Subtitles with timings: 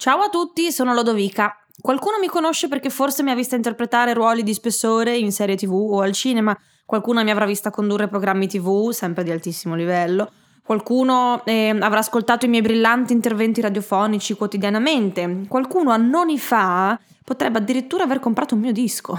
[0.00, 1.54] Ciao a tutti, sono Lodovica.
[1.78, 5.74] Qualcuno mi conosce perché forse mi ha vista interpretare ruoli di spessore in serie tv
[5.74, 10.30] o al cinema, qualcuno mi avrà vista condurre programmi tv, sempre di altissimo livello,
[10.64, 18.04] qualcuno eh, avrà ascoltato i miei brillanti interventi radiofonici quotidianamente, qualcuno annoni fa potrebbe addirittura
[18.04, 19.18] aver comprato un mio disco.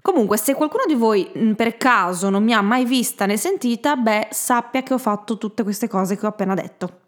[0.00, 3.96] Comunque, se qualcuno di voi mm, per caso non mi ha mai vista né sentita,
[3.96, 7.00] beh, sappia che ho fatto tutte queste cose che ho appena detto.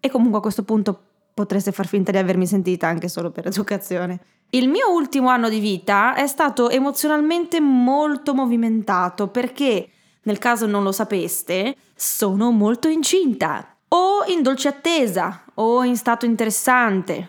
[0.00, 1.07] E comunque a questo punto
[1.38, 4.18] potreste far finta di avermi sentita anche solo per educazione.
[4.50, 9.88] Il mio ultimo anno di vita è stato emozionalmente molto movimentato perché,
[10.22, 16.26] nel caso non lo sapeste, sono molto incinta, o in dolce attesa, o in stato
[16.26, 17.28] interessante.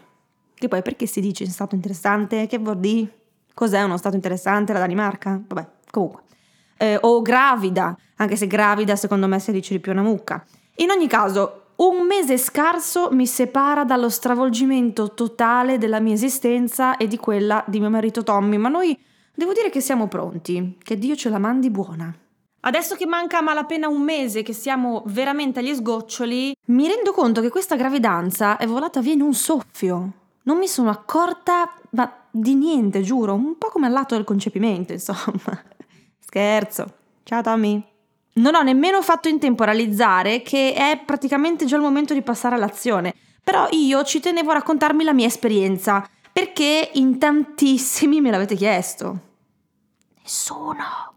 [0.55, 2.47] Che poi perché si dice in stato interessante?
[2.47, 3.13] Che vuol dire?
[3.53, 4.73] Cos'è uno stato interessante?
[4.73, 5.39] La Danimarca?
[5.45, 6.23] Vabbè, comunque.
[6.77, 10.43] Eh, o gravida, anche se gravida secondo me si dice di più una mucca.
[10.77, 17.07] In ogni caso, un mese scarso mi separa dallo stravolgimento totale della mia esistenza e
[17.07, 18.97] di quella di mio marito Tommy, ma noi
[19.33, 22.13] devo dire che siamo pronti, che Dio ce la mandi buona.
[22.61, 27.39] Adesso che manca a malapena un mese, che siamo veramente agli sgoccioli, mi rendo conto
[27.39, 30.11] che questa gravidanza è volata via in un soffio.
[30.43, 35.63] Non mi sono accorta, ma di niente, giuro, un po' come all'atto del concepimento, insomma.
[36.19, 36.93] Scherzo.
[37.23, 37.81] Ciao Tommy.
[38.39, 42.21] Non ho nemmeno fatto in tempo a realizzare che è praticamente già il momento di
[42.21, 48.31] passare all'azione, però io ci tenevo a raccontarmi la mia esperienza, perché in tantissimi me
[48.31, 49.19] l'avete chiesto.
[50.21, 51.13] Nessuno.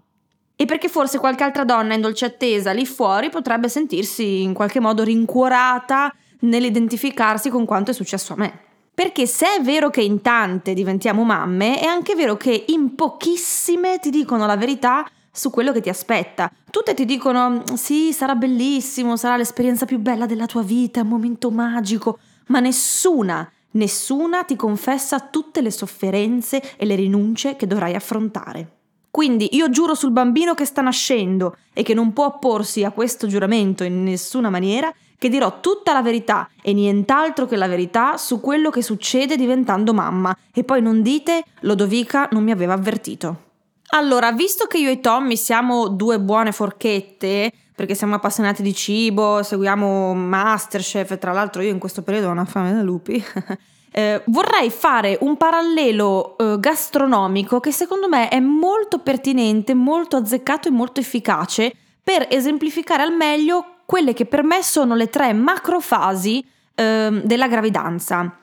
[0.57, 4.81] E perché forse qualche altra donna in dolce attesa lì fuori potrebbe sentirsi in qualche
[4.81, 8.59] modo rincuorata nell'identificarsi con quanto è successo a me.
[8.93, 14.01] Perché se è vero che in tante diventiamo mamme, è anche vero che in pochissime
[14.01, 16.53] ti dicono la verità su quello che ti aspetta.
[16.71, 21.51] Tutte ti dicono sì, sarà bellissimo, sarà l'esperienza più bella della tua vita, un momento
[21.51, 28.77] magico, ma nessuna, nessuna ti confessa tutte le sofferenze e le rinunce che dovrai affrontare.
[29.11, 33.27] Quindi io giuro sul bambino che sta nascendo e che non può opporsi a questo
[33.27, 38.41] giuramento in nessuna maniera che dirò tutta la verità e nient'altro che la verità su
[38.41, 40.37] quello che succede diventando mamma.
[40.53, 43.52] E poi non dite, Lodovica non mi aveva avvertito.
[43.95, 49.43] Allora, visto che io e Tommy siamo due buone forchette, perché siamo appassionati di cibo,
[49.43, 53.23] seguiamo Masterchef, tra l'altro io in questo periodo ho una fame da lupi.
[53.95, 60.69] Eh, vorrei fare un parallelo eh, gastronomico che secondo me è molto pertinente, molto azzeccato
[60.69, 66.43] e molto efficace per esemplificare al meglio quelle che per me sono le tre macrofasi
[66.75, 68.39] eh, della gravidanza.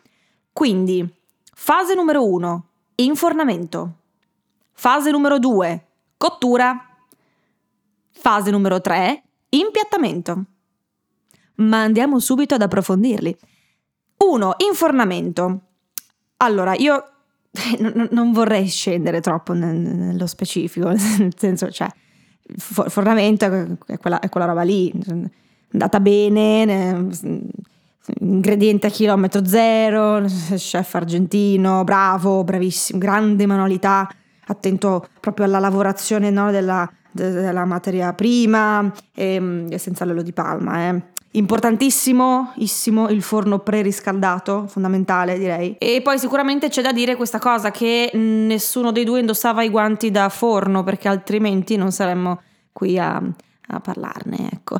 [0.53, 1.03] Quindi,
[1.51, 2.65] fase numero uno,
[2.97, 3.98] infornamento.
[4.79, 6.73] Fase numero due, cottura.
[8.11, 10.43] Fase numero tre, impiattamento.
[11.55, 13.37] Ma andiamo subito ad approfondirli.
[14.19, 14.55] 1.
[14.69, 15.59] Infornamento.
[16.37, 17.11] Allora, io
[18.11, 21.89] non vorrei scendere troppo nello specifico, nel senso, cioè,
[22.55, 24.93] fornamento è quella, è quella roba lì,
[25.73, 27.05] andata bene,
[28.21, 30.23] ingrediente a chilometro zero,
[30.55, 34.09] chef argentino, bravo, bravissimo, grande manualità,
[34.49, 40.89] attento proprio alla lavorazione no, della, della, materia prima e, e senza l'olio di palma.
[40.89, 41.01] Eh.
[41.31, 45.75] Importantissimo il forno preriscaldato, fondamentale direi.
[45.77, 50.09] E poi sicuramente c'è da dire questa cosa che nessuno dei due indossava i guanti
[50.09, 52.41] da forno perché altrimenti non saremmo
[52.73, 53.21] qui a,
[53.67, 54.77] a parlarne, ecco.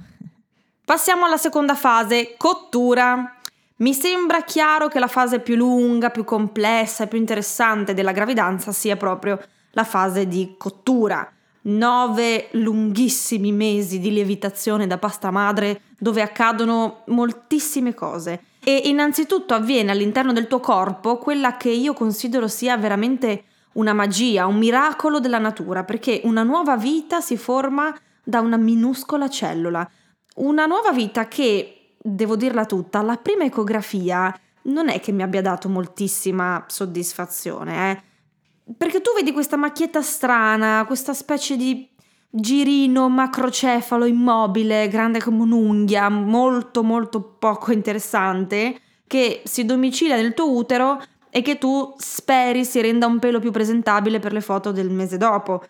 [0.83, 3.35] Passiamo alla seconda fase, cottura.
[3.75, 8.71] Mi sembra chiaro che la fase più lunga, più complessa e più interessante della gravidanza
[8.71, 9.39] sia proprio
[9.71, 11.31] la fase di cottura
[11.61, 18.43] nove lunghissimi mesi di lievitazione da pasta madre dove accadono moltissime cose.
[18.63, 23.43] E innanzitutto avviene all'interno del tuo corpo quella che io considero sia veramente
[23.73, 29.29] una magia, un miracolo della natura, perché una nuova vita si forma da una minuscola
[29.29, 29.89] cellula.
[30.35, 35.41] Una nuova vita che, devo dirla tutta, la prima ecografia non è che mi abbia
[35.41, 38.08] dato moltissima soddisfazione, eh
[38.77, 41.87] perché tu vedi questa macchietta strana, questa specie di
[42.29, 50.51] girino macrocefalo immobile, grande come un'unghia, molto molto poco interessante, che si domicilia nel tuo
[50.51, 51.01] utero
[51.31, 55.17] e che tu speri si renda un pelo più presentabile per le foto del mese
[55.17, 55.63] dopo.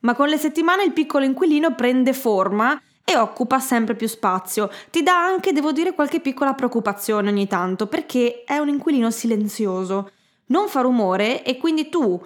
[0.00, 4.70] Ma con le settimane il piccolo inquilino prende forma e occupa sempre più spazio.
[4.90, 10.10] Ti dà anche, devo dire, qualche piccola preoccupazione ogni tanto, perché è un inquilino silenzioso.
[10.46, 12.20] Non fa rumore e quindi tu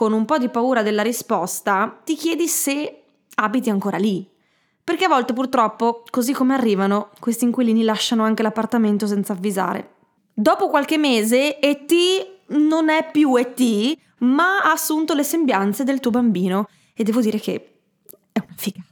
[0.00, 3.02] con un po' di paura della risposta, ti chiedi se
[3.34, 4.26] abiti ancora lì.
[4.82, 9.96] Perché a volte purtroppo, così come arrivano, questi inquilini lasciano anche l'appartamento senza avvisare.
[10.32, 11.92] Dopo qualche mese ET
[12.46, 17.38] non è più ET, ma ha assunto le sembianze del tuo bambino e devo dire
[17.38, 17.80] che
[18.32, 18.86] è una figata.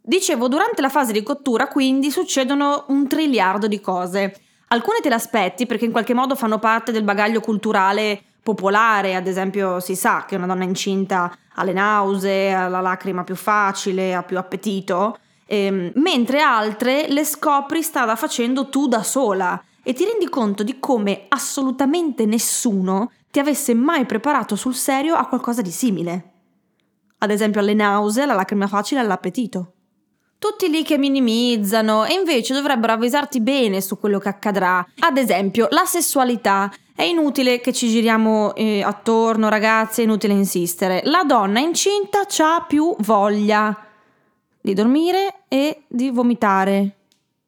[0.00, 4.40] Dicevo, durante la fase di cottura quindi succedono un triliardo di cose.
[4.68, 9.26] Alcune te le aspetti perché in qualche modo fanno parte del bagaglio culturale popolare, ad
[9.26, 14.14] esempio si sa che una donna incinta ha le nausee, ha la lacrima più facile,
[14.14, 20.04] ha più appetito, ehm, mentre altre le scopri strada facendo tu da sola e ti
[20.04, 25.70] rendi conto di come assolutamente nessuno ti avesse mai preparato sul serio a qualcosa di
[25.70, 26.32] simile.
[27.18, 29.74] Ad esempio alle nausee, alla lacrima facile all'appetito.
[30.40, 34.82] Tutti lì che minimizzano e invece dovrebbero avvisarti bene su quello che accadrà.
[35.00, 36.72] Ad esempio, la sessualità.
[36.94, 41.02] È inutile che ci giriamo eh, attorno, ragazzi, è inutile insistere.
[41.04, 43.86] La donna incinta ha più voglia
[44.58, 46.96] di dormire e di vomitare.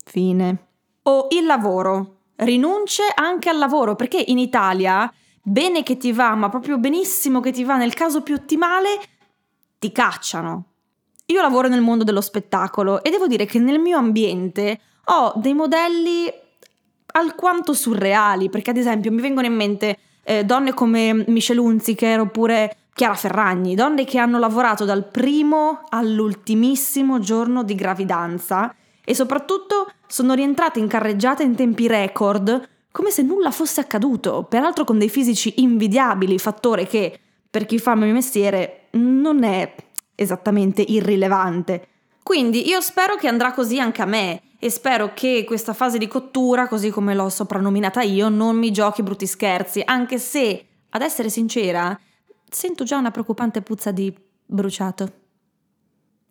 [0.04, 0.66] Fine.
[1.04, 2.16] O il lavoro.
[2.36, 5.10] Rinunce anche al lavoro perché in Italia
[5.40, 9.00] bene che ti va, ma proprio benissimo che ti va, nel caso più ottimale,
[9.78, 10.71] ti cacciano.
[11.32, 15.54] Io lavoro nel mondo dello spettacolo e devo dire che nel mio ambiente ho dei
[15.54, 16.30] modelli
[17.14, 22.76] alquanto surreali, perché ad esempio mi vengono in mente eh, donne come Michelle Hunziker oppure
[22.94, 30.34] Chiara Ferragni, donne che hanno lavorato dal primo all'ultimissimo giorno di gravidanza e soprattutto sono
[30.34, 35.54] rientrate in carreggiata in tempi record come se nulla fosse accaduto, peraltro con dei fisici
[35.62, 37.18] invidiabili, fattore che
[37.50, 39.74] per chi fa il mio mestiere non è
[40.14, 41.86] esattamente irrilevante.
[42.22, 46.06] Quindi io spero che andrà così anche a me e spero che questa fase di
[46.06, 51.28] cottura, così come l'ho soprannominata io, non mi giochi brutti scherzi, anche se, ad essere
[51.30, 51.98] sincera,
[52.48, 54.14] sento già una preoccupante puzza di
[54.46, 55.12] bruciato.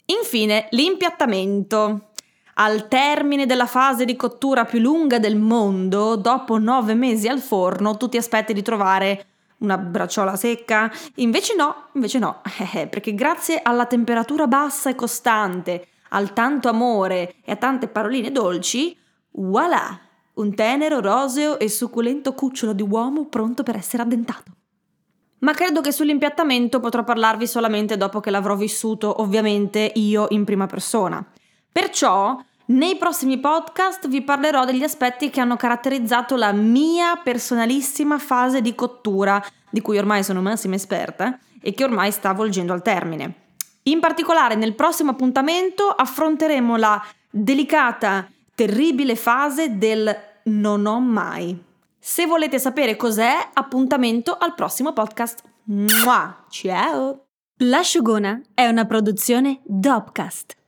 [0.06, 2.07] Infine, l'impiattamento.
[2.56, 7.98] Al termine della fase di cottura più lunga del mondo, dopo nove mesi al forno,
[7.98, 9.25] tu ti aspetti di trovare
[9.61, 10.91] una bracciola secca?
[11.15, 12.41] Invece no, invece no,
[12.89, 18.95] perché grazie alla temperatura bassa e costante, al tanto amore e a tante paroline dolci,
[19.31, 19.99] voilà,
[20.33, 24.51] un tenero, roseo e succulento cucciolo di uomo pronto per essere addentato.
[25.39, 30.67] Ma credo che sull'impiattamento potrò parlarvi solamente dopo che l'avrò vissuto, ovviamente, io in prima
[30.67, 31.25] persona.
[31.71, 38.61] Perciò nei prossimi podcast vi parlerò degli aspetti che hanno caratterizzato la mia personalissima fase
[38.61, 43.33] di cottura, di cui ormai sono massima esperta e che ormai sta volgendo al termine.
[43.83, 51.69] In particolare nel prossimo appuntamento affronteremo la delicata, terribile fase del non ho mai.
[51.99, 55.41] Se volete sapere cos'è, appuntamento al prossimo podcast.
[55.65, 56.45] Mua!
[56.49, 57.25] Ciao!
[57.57, 60.60] L'asciugona è una produzione Dopcast.